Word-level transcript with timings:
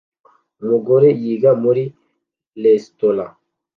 Umugore 0.61 1.07
yiga 1.21 1.51
muri 1.63 1.83
resitora 2.63 3.23